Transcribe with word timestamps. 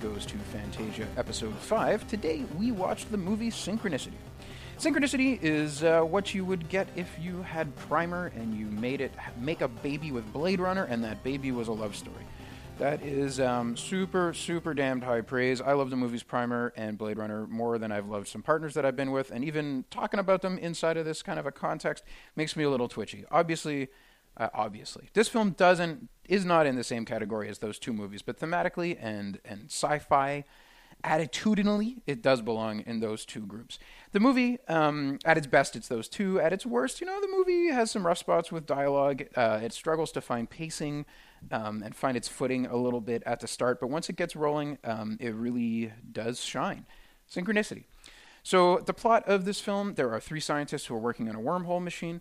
Goes 0.00 0.24
to 0.26 0.36
Fantasia, 0.38 1.06
Episode 1.18 1.54
5. 1.54 2.08
Today 2.08 2.44
we 2.58 2.72
watched 2.72 3.10
the 3.10 3.18
movie 3.18 3.50
Synchronicity. 3.50 4.14
Synchronicity 4.78 5.38
is 5.42 5.84
uh, 5.84 6.00
what 6.00 6.32
you 6.32 6.42
would 6.42 6.70
get 6.70 6.88
if 6.96 7.06
you 7.20 7.42
had 7.42 7.76
Primer 7.76 8.32
and 8.34 8.54
you 8.54 8.64
made 8.64 9.02
it 9.02 9.12
make 9.38 9.60
a 9.60 9.68
baby 9.68 10.10
with 10.10 10.32
Blade 10.32 10.58
Runner 10.58 10.84
and 10.84 11.04
that 11.04 11.22
baby 11.22 11.52
was 11.52 11.68
a 11.68 11.72
love 11.72 11.94
story. 11.94 12.24
That 12.78 13.02
is 13.02 13.40
um, 13.40 13.76
super, 13.76 14.32
super 14.32 14.72
damned 14.72 15.04
high 15.04 15.20
praise. 15.20 15.60
I 15.60 15.74
love 15.74 15.90
the 15.90 15.96
movies 15.96 16.22
Primer 16.22 16.72
and 16.76 16.96
Blade 16.96 17.18
Runner 17.18 17.46
more 17.46 17.76
than 17.76 17.92
I've 17.92 18.08
loved 18.08 18.28
some 18.28 18.42
partners 18.42 18.72
that 18.74 18.86
I've 18.86 18.96
been 18.96 19.10
with, 19.10 19.30
and 19.30 19.44
even 19.44 19.84
talking 19.90 20.18
about 20.18 20.40
them 20.40 20.56
inside 20.56 20.96
of 20.96 21.04
this 21.04 21.20
kind 21.20 21.38
of 21.38 21.44
a 21.44 21.52
context 21.52 22.04
makes 22.36 22.56
me 22.56 22.64
a 22.64 22.70
little 22.70 22.88
twitchy. 22.88 23.26
Obviously, 23.30 23.88
uh, 24.38 24.48
obviously, 24.54 25.10
this 25.12 25.28
film 25.28 25.50
doesn't 25.50 26.08
is 26.30 26.44
not 26.44 26.64
in 26.64 26.76
the 26.76 26.84
same 26.84 27.04
category 27.04 27.48
as 27.48 27.58
those 27.58 27.78
two 27.78 27.92
movies, 27.92 28.22
but 28.22 28.38
thematically 28.38 28.96
and 29.00 29.40
and 29.44 29.64
sci-fi, 29.64 30.44
attitudinally, 31.02 32.02
it 32.06 32.22
does 32.22 32.40
belong 32.40 32.80
in 32.86 33.00
those 33.00 33.24
two 33.24 33.40
groups. 33.40 33.78
The 34.12 34.20
movie, 34.20 34.58
um, 34.68 35.18
at 35.24 35.36
its 35.36 35.46
best, 35.46 35.74
it's 35.74 35.88
those 35.88 36.08
two. 36.08 36.40
At 36.40 36.52
its 36.52 36.64
worst, 36.64 37.00
you 37.00 37.06
know, 37.06 37.20
the 37.20 37.28
movie 37.28 37.72
has 37.72 37.90
some 37.90 38.06
rough 38.06 38.18
spots 38.18 38.52
with 38.52 38.64
dialogue. 38.64 39.24
Uh, 39.34 39.60
it 39.62 39.72
struggles 39.72 40.12
to 40.12 40.20
find 40.20 40.48
pacing 40.48 41.04
um, 41.50 41.82
and 41.82 41.94
find 41.94 42.16
its 42.16 42.28
footing 42.28 42.66
a 42.66 42.76
little 42.76 43.00
bit 43.00 43.22
at 43.26 43.40
the 43.40 43.48
start, 43.48 43.80
but 43.80 43.88
once 43.88 44.08
it 44.08 44.16
gets 44.16 44.36
rolling, 44.36 44.78
um, 44.84 45.16
it 45.20 45.34
really 45.34 45.92
does 46.12 46.40
shine. 46.40 46.86
Synchronicity. 47.28 47.84
So, 48.42 48.78
the 48.78 48.94
plot 48.94 49.28
of 49.28 49.44
this 49.44 49.60
film 49.60 49.94
there 49.94 50.10
are 50.12 50.20
three 50.20 50.40
scientists 50.40 50.86
who 50.86 50.94
are 50.94 50.98
working 50.98 51.28
on 51.28 51.34
a 51.34 51.40
wormhole 51.40 51.82
machine. 51.82 52.20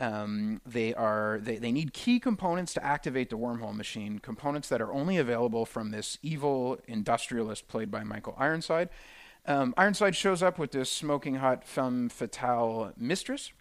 Um, 0.00 0.62
they 0.64 0.94
are 0.94 1.38
they, 1.42 1.56
they 1.56 1.70
need 1.70 1.92
key 1.92 2.18
components 2.18 2.72
to 2.74 2.84
activate 2.84 3.28
the 3.28 3.36
wormhole 3.36 3.76
machine, 3.76 4.18
components 4.18 4.68
that 4.70 4.80
are 4.80 4.92
only 4.92 5.18
available 5.18 5.66
from 5.66 5.90
this 5.90 6.18
evil 6.22 6.80
industrialist 6.88 7.68
played 7.68 7.90
by 7.90 8.02
Michael 8.02 8.34
Ironside. 8.38 8.88
Um, 9.46 9.74
Ironside 9.76 10.16
shows 10.16 10.42
up 10.42 10.58
with 10.58 10.72
this 10.72 10.90
smoking 10.90 11.36
hot 11.36 11.64
femme 11.64 12.08
fatale 12.08 12.92
mistress. 12.96 13.52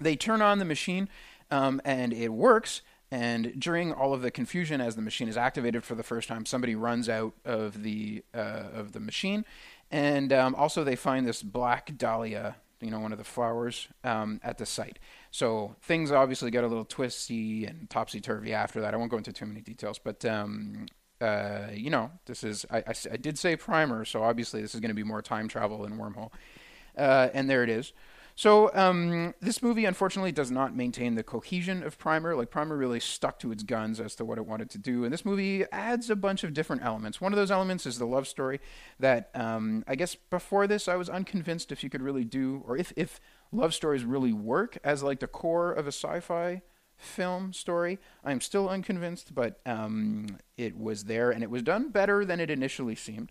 They 0.00 0.16
turn 0.16 0.42
on 0.42 0.58
the 0.58 0.64
machine, 0.64 1.08
um, 1.50 1.80
and 1.84 2.12
it 2.12 2.32
works. 2.32 2.82
And 3.10 3.60
during 3.60 3.92
all 3.92 4.12
of 4.12 4.22
the 4.22 4.30
confusion, 4.32 4.80
as 4.80 4.96
the 4.96 5.02
machine 5.02 5.28
is 5.28 5.36
activated 5.36 5.84
for 5.84 5.94
the 5.94 6.02
first 6.02 6.26
time, 6.26 6.46
somebody 6.46 6.74
runs 6.74 7.08
out 7.08 7.34
of 7.44 7.84
the 7.84 8.24
uh, 8.34 8.64
of 8.74 8.90
the 8.90 8.98
machine, 8.98 9.44
and 9.88 10.32
um, 10.32 10.56
also 10.56 10.82
they 10.82 10.96
find 10.96 11.24
this 11.24 11.40
black 11.42 11.96
dahlia, 11.96 12.56
you 12.84 12.90
know, 12.90 13.00
one 13.00 13.12
of 13.12 13.18
the 13.18 13.24
flowers 13.24 13.88
um, 14.04 14.40
at 14.42 14.58
the 14.58 14.66
site. 14.66 14.98
So 15.30 15.76
things 15.82 16.12
obviously 16.12 16.50
get 16.50 16.64
a 16.64 16.66
little 16.66 16.84
twisty 16.84 17.64
and 17.64 17.88
topsy 17.90 18.20
turvy 18.20 18.52
after 18.52 18.80
that. 18.80 18.94
I 18.94 18.96
won't 18.96 19.10
go 19.10 19.16
into 19.16 19.32
too 19.32 19.46
many 19.46 19.60
details, 19.60 19.98
but 19.98 20.24
um, 20.24 20.86
uh, 21.20 21.68
you 21.72 21.90
know, 21.90 22.10
this 22.26 22.44
is 22.44 22.66
I, 22.70 22.78
I, 22.78 22.94
I, 23.12 23.16
did 23.16 23.38
say 23.38 23.56
primer, 23.56 24.04
so 24.04 24.22
obviously 24.22 24.60
this 24.60 24.74
is 24.74 24.80
going 24.80 24.90
to 24.90 24.94
be 24.94 25.04
more 25.04 25.22
time 25.22 25.48
travel 25.48 25.82
than 25.82 25.96
wormhole, 25.96 26.30
uh, 26.98 27.28
and 27.32 27.48
there 27.48 27.62
it 27.62 27.70
is. 27.70 27.92
So 28.36 28.74
um, 28.74 29.32
this 29.40 29.62
movie, 29.62 29.84
unfortunately, 29.84 30.32
does 30.32 30.50
not 30.50 30.74
maintain 30.74 31.14
the 31.14 31.22
cohesion 31.22 31.84
of 31.84 31.98
Primer. 31.98 32.34
Like 32.34 32.50
Primer 32.50 32.76
really 32.76 32.98
stuck 32.98 33.38
to 33.40 33.52
its 33.52 33.62
guns 33.62 34.00
as 34.00 34.16
to 34.16 34.24
what 34.24 34.38
it 34.38 34.46
wanted 34.46 34.70
to 34.70 34.78
do, 34.78 35.04
and 35.04 35.12
this 35.12 35.24
movie 35.24 35.64
adds 35.70 36.10
a 36.10 36.16
bunch 36.16 36.42
of 36.42 36.52
different 36.52 36.82
elements. 36.82 37.20
One 37.20 37.32
of 37.32 37.36
those 37.36 37.52
elements 37.52 37.86
is 37.86 37.98
the 37.98 38.06
love 38.06 38.26
story. 38.26 38.60
That 38.98 39.30
um, 39.34 39.84
I 39.86 39.94
guess 39.94 40.16
before 40.16 40.66
this, 40.66 40.88
I 40.88 40.96
was 40.96 41.08
unconvinced 41.08 41.70
if 41.70 41.84
you 41.84 41.90
could 41.90 42.02
really 42.02 42.24
do, 42.24 42.64
or 42.66 42.76
if 42.76 42.92
if 42.96 43.20
love 43.52 43.72
stories 43.72 44.04
really 44.04 44.32
work 44.32 44.78
as 44.82 45.02
like 45.02 45.20
the 45.20 45.28
core 45.28 45.72
of 45.72 45.86
a 45.86 45.92
sci-fi 45.92 46.62
film 46.96 47.52
story. 47.52 48.00
I'm 48.24 48.40
still 48.40 48.68
unconvinced, 48.68 49.32
but 49.32 49.60
um, 49.64 50.38
it 50.56 50.76
was 50.76 51.04
there, 51.04 51.30
and 51.30 51.44
it 51.44 51.50
was 51.50 51.62
done 51.62 51.90
better 51.90 52.24
than 52.24 52.40
it 52.40 52.50
initially 52.50 52.96
seemed. 52.96 53.30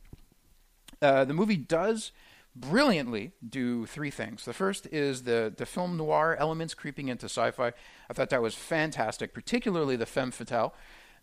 Uh, 1.02 1.26
the 1.26 1.34
movie 1.34 1.58
does 1.58 2.14
brilliantly 2.56 3.32
do 3.48 3.86
three 3.86 4.12
things. 4.12 4.46
The 4.46 4.54
first 4.54 4.88
is 4.92 5.24
the 5.24 5.54
the 5.56 5.66
film 5.66 5.98
noir 5.98 6.36
elements 6.40 6.74
creeping 6.74 7.08
into 7.08 7.26
sci-fi. 7.26 7.74
I 8.10 8.14
thought 8.14 8.30
that 8.30 8.42
was 8.42 8.56
fantastic, 8.56 9.34
particularly 9.34 9.96
the 9.96 10.06
femme 10.06 10.32
fatale, 10.32 10.74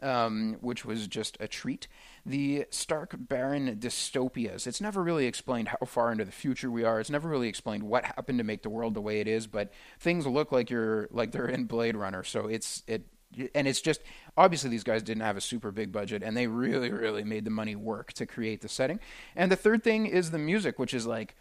um, 0.02 0.56
which 0.60 0.84
was 0.84 1.06
just 1.06 1.36
a 1.40 1.48
treat. 1.48 1.86
The 2.26 2.66
stark, 2.70 3.14
barren 3.16 3.76
dystopias. 3.76 4.66
It's 4.66 4.80
never 4.80 5.02
really 5.02 5.26
explained 5.26 5.68
how 5.68 5.86
far 5.86 6.12
into 6.12 6.24
the 6.24 6.32
future 6.32 6.70
we 6.70 6.84
are. 6.84 7.00
It's 7.00 7.10
never 7.10 7.28
really 7.28 7.48
explained 7.48 7.84
what 7.84 8.04
happened 8.04 8.38
to 8.38 8.44
make 8.44 8.62
the 8.62 8.70
world 8.70 8.94
the 8.94 9.00
way 9.00 9.20
it 9.20 9.28
is. 9.28 9.46
But 9.46 9.72
things 9.98 10.26
look 10.26 10.52
like 10.52 10.70
you're 10.70 11.08
like 11.10 11.32
they're 11.32 11.46
in 11.48 11.64
Blade 11.64 11.96
Runner. 11.96 12.24
So 12.24 12.46
it's 12.46 12.82
it 12.86 13.06
and 13.54 13.68
it's 13.68 13.80
just 13.80 14.00
obviously 14.36 14.70
these 14.70 14.84
guys 14.84 15.02
didn't 15.02 15.22
have 15.22 15.36
a 15.36 15.40
super 15.40 15.70
big 15.70 15.92
budget 15.92 16.22
and 16.22 16.36
they 16.36 16.46
really 16.46 16.90
really 16.90 17.24
made 17.24 17.44
the 17.44 17.50
money 17.50 17.76
work 17.76 18.12
to 18.14 18.26
create 18.26 18.60
the 18.60 18.68
setting. 18.68 19.00
And 19.36 19.50
the 19.50 19.56
third 19.56 19.82
thing 19.82 20.06
is 20.06 20.30
the 20.30 20.38
music 20.38 20.78
which 20.78 20.94
is 20.94 21.06
like 21.06 21.36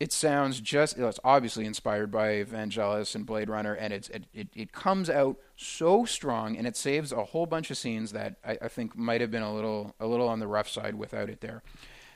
it 0.00 0.12
sounds 0.12 0.60
just 0.60 0.96
it's 0.98 1.20
obviously 1.24 1.64
inspired 1.64 2.10
by 2.10 2.44
vangelis 2.44 3.14
and 3.14 3.26
blade 3.26 3.48
runner 3.48 3.74
and 3.74 3.92
it's 3.92 4.08
it, 4.10 4.24
it, 4.32 4.48
it 4.54 4.72
comes 4.72 5.10
out 5.10 5.36
so 5.56 6.04
strong 6.04 6.56
and 6.56 6.66
it 6.66 6.76
saves 6.76 7.10
a 7.10 7.24
whole 7.24 7.46
bunch 7.46 7.70
of 7.70 7.76
scenes 7.76 8.12
that 8.12 8.36
I, 8.44 8.58
I 8.62 8.68
think 8.68 8.96
might 8.96 9.20
have 9.20 9.30
been 9.30 9.42
a 9.42 9.52
little 9.52 9.94
a 9.98 10.06
little 10.06 10.28
on 10.28 10.38
the 10.38 10.46
rough 10.46 10.68
side 10.68 10.94
without 10.94 11.28
it 11.28 11.40
there 11.40 11.62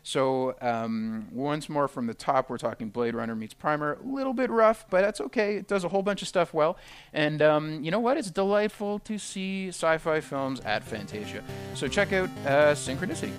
so 0.03 0.57
um, 0.61 1.29
once 1.33 1.69
more 1.69 1.89
from 1.89 2.07
the 2.07 2.15
top, 2.15 2.51
we're 2.51 2.59
talking 2.59 2.89
Blade 2.89 3.15
Runner 3.15 3.35
meets 3.35 3.55
Primer. 3.55 3.99
A 4.03 4.07
little 4.07 4.33
bit 4.33 4.51
rough, 4.51 4.85
but 4.91 5.03
that's 5.03 5.21
okay. 5.21 5.57
It 5.57 5.69
does 5.69 5.85
a 5.85 5.89
whole 5.89 6.03
bunch 6.03 6.23
of 6.23 6.29
stuff 6.29 6.53
well. 6.53 6.77
And 7.13 7.41
um, 7.41 7.83
you 7.85 7.91
know 7.91 8.01
what? 8.01 8.17
It's 8.17 8.31
delightful 8.31 8.99
to 9.01 9.19
see 9.19 9.69
sci-fi 9.69 10.21
films 10.21 10.61
at 10.61 10.83
Fantasia. 10.83 11.43
So 11.75 11.89
check 11.89 12.13
out 12.13 12.29
uh, 12.45 12.75
Synchronicity. 12.75 13.33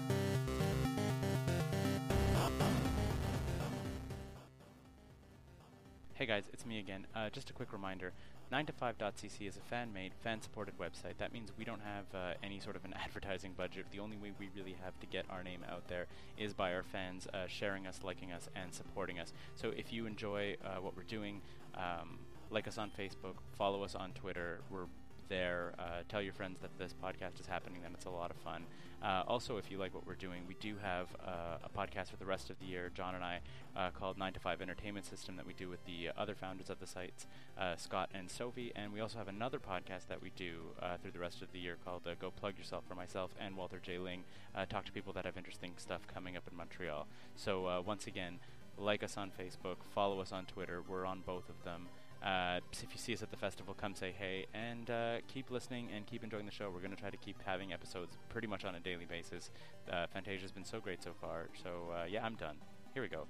Hey 6.24 6.28
guys, 6.28 6.46
it's 6.54 6.66
me 6.66 6.80
again. 6.80 7.06
Uh, 7.14 7.30
just 7.30 7.50
a 7.50 7.54
quick 7.54 7.74
reminder 7.74 8.14
9to5.cc 8.50 9.46
is 9.46 9.58
a 9.58 9.60
fan 9.60 9.92
made, 9.92 10.14
fan 10.24 10.42
supported 10.42 10.74
website. 10.80 11.18
That 11.18 11.34
means 11.34 11.52
we 11.58 11.66
don't 11.66 11.82
have 11.82 12.06
uh, 12.16 12.36
any 12.42 12.62
sort 12.62 12.78
of 12.78 12.86
an 12.86 12.94
advertising 13.04 13.52
budget. 13.58 13.88
The 13.92 14.00
only 14.00 14.16
way 14.16 14.32
we 14.40 14.48
really 14.56 14.78
have 14.86 14.98
to 15.02 15.06
get 15.06 15.26
our 15.30 15.44
name 15.44 15.66
out 15.70 15.90
there 15.90 16.06
is 16.38 16.54
by 16.54 16.74
our 16.74 16.82
fans 16.82 17.28
uh, 17.34 17.48
sharing 17.48 17.86
us, 17.88 18.00
liking 18.06 18.32
us, 18.32 18.48
and 18.56 18.74
supporting 18.74 19.20
us. 19.20 19.34
So 19.56 19.74
if 19.76 19.92
you 19.92 20.06
enjoy 20.06 20.56
uh, 20.64 20.80
what 20.80 20.96
we're 20.96 21.04
doing, 21.04 21.42
um, 21.76 22.20
like 22.50 22.70
us 22.70 22.78
on 22.78 22.90
Facebook, 22.98 23.36
follow 23.58 23.84
us 23.84 23.94
on 23.94 24.14
Twitter. 24.14 24.62
We're 24.70 24.88
there. 25.30 25.74
Uh, 25.78 26.04
tell 26.10 26.22
your 26.22 26.34
friends 26.34 26.60
that 26.62 26.78
this 26.78 26.94
podcast 27.04 27.40
is 27.40 27.48
happening, 27.48 27.82
then 27.82 27.92
it's 27.94 28.06
a 28.06 28.10
lot 28.10 28.32
of 28.32 28.38
fun. 28.38 28.66
Uh, 29.04 29.22
also, 29.28 29.58
if 29.58 29.70
you 29.70 29.78
like 29.78 29.94
what 29.94 30.08
we're 30.08 30.16
doing, 30.16 30.44
we 30.48 30.56
do 30.62 30.76
have 30.82 31.08
uh, 31.26 31.58
a 31.64 31.70
podcast 31.78 32.10
for 32.10 32.16
the 32.16 32.26
rest 32.26 32.50
of 32.50 32.58
the 32.60 32.66
year, 32.66 32.90
John 32.94 33.16
and 33.16 33.24
I, 33.24 33.40
uh, 33.76 33.90
called 33.90 34.18
9 34.18 34.32
to 34.34 34.40
5 34.40 34.62
Entertainment 34.62 35.06
System 35.06 35.36
that 35.36 35.46
we 35.46 35.54
do 35.54 35.68
with 35.68 35.86
the 35.86 36.10
other 36.18 36.36
founders 36.36 36.70
of 36.70 36.80
the 36.80 36.88
sites, 36.88 37.28
uh, 37.58 37.76
Scott 37.76 38.10
and 38.14 38.32
Sophie. 38.32 38.72
And 38.76 38.94
we 38.94 39.02
also 39.02 39.18
have 39.18 39.28
another 39.28 39.60
podcast 39.60 40.08
that 40.08 40.22
we 40.22 40.32
do 40.38 40.62
uh, 40.82 40.98
through 41.02 41.12
the 41.12 41.20
rest 41.20 41.42
of 41.42 41.52
the 41.52 41.60
year 41.60 41.78
called 41.84 42.08
Go 42.20 42.32
Plug 42.32 42.58
Yourself 42.58 42.86
for 42.88 42.96
myself 42.96 43.32
and 43.40 43.58
Walter 43.58 43.80
J. 43.82 43.98
Ling. 43.98 44.24
talk 44.70 44.86
to 44.86 44.92
people 44.94 45.12
that 45.14 45.26
have 45.26 45.38
interesting 45.38 45.74
stuff 45.76 46.08
coming 46.08 46.38
up 46.38 46.44
in 46.50 46.56
Montreal. 46.56 47.08
So, 47.36 47.84
once 47.86 48.08
again, 48.08 48.40
like 48.78 49.04
us 49.04 49.18
on 49.18 49.32
Facebook, 49.32 49.78
follow 49.94 50.22
us 50.22 50.32
on 50.32 50.46
Twitter. 50.46 50.82
We're 50.88 51.06
on 51.06 51.22
both 51.26 51.50
of 51.50 51.64
them. 51.64 51.88
Uh, 52.24 52.60
if 52.82 52.90
you 52.94 52.98
see 52.98 53.14
us 53.14 53.22
at 53.22 53.32
the 53.32 53.38
festival, 53.38 53.74
come 53.74 53.94
say 53.94 54.14
hey 54.18 54.46
and 54.54 54.90
uh, 54.90 55.18
keep 55.28 55.52
listening 55.52 55.90
and 55.94 56.06
keep 56.06 56.24
enjoying 56.24 56.46
the 56.46 56.52
show. 56.52 56.70
We're 56.70 56.80
going 56.80 56.96
to 56.96 57.00
try 57.00 57.10
to 57.10 57.18
keep 57.18 57.36
having 57.46 57.74
episodes 57.74 58.18
pretty 58.30 58.48
much 58.48 58.64
on 58.64 58.76
a 58.76 58.80
daily 58.80 59.06
basis. 59.06 59.52
Uh, 59.92 60.08
Fantasia's 60.08 60.52
been 60.52 60.64
so 60.64 60.80
great 60.80 61.04
so 61.04 61.12
far. 61.20 61.50
So, 61.62 61.94
uh, 61.94 62.06
yeah, 62.10 62.24
I'm 62.24 62.36
done. 62.36 62.56
Here 62.94 63.04
we 63.04 63.10
go. 63.10 63.28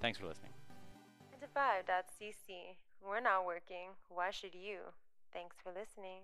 Thanks 0.00 0.18
for 0.18 0.26
listening. 0.26 0.52
9to5.cc. 1.42 2.76
We're 3.06 3.20
not 3.20 3.44
working. 3.44 3.90
Why 4.08 4.30
should 4.30 4.54
you? 4.54 4.78
Thanks 5.32 5.56
for 5.62 5.70
listening. 5.70 6.22